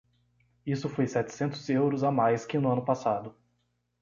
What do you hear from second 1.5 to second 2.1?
euros a